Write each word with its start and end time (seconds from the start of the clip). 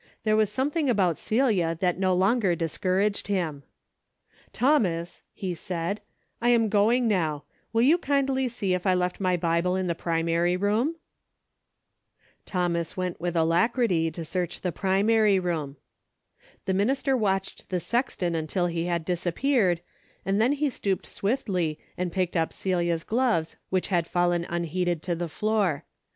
There 0.23 0.35
was 0.35 0.51
something 0.51 0.89
about 0.89 1.15
Celia 1.15 1.77
that 1.79 1.99
no 1.99 2.15
longer 2.15 2.55
discouraged 2.55 3.27
him. 3.27 3.61
A 3.61 4.57
DAILY 4.57 4.73
BATE,^ 4.73 4.81
333" 4.81 4.93
Thomas/' 4.97 5.21
he 5.31 5.53
said,'' 5.53 6.01
I 6.41 6.49
am 6.49 6.69
going 6.69 7.07
now. 7.07 7.43
Will 7.71 7.83
you 7.83 7.99
kindly 7.99 8.49
see 8.49 8.73
if 8.73 8.87
I 8.87 8.95
left 8.95 9.19
my 9.19 9.37
Bible 9.37 9.75
in 9.75 9.85
the 9.85 9.93
primary 9.93 10.57
room?" 10.57 10.95
Thomas 12.47 12.97
went 12.97 13.21
with 13.21 13.35
alacrity 13.35 14.09
to 14.09 14.25
search 14.25 14.61
the 14.61 14.71
primary 14.71 15.37
room. 15.37 15.77
The 16.65 16.73
minister 16.73 17.15
watched 17.15 17.69
the 17.69 17.79
sexton 17.79 18.33
until 18.33 18.65
he 18.65 18.85
had 18.85 19.05
disappeared, 19.05 19.81
and 20.25 20.41
then 20.41 20.53
he 20.53 20.71
stooped 20.71 21.05
swiftly 21.05 21.79
and 21.95 22.11
picked 22.11 22.35
up 22.35 22.51
Celia's 22.51 23.03
gloves 23.03 23.55
which 23.69 23.89
had 23.89 24.07
fallen 24.07 24.47
unheeded 24.49 25.03
to 25.03 25.13
the 25.13 25.29
floor. 25.29 25.83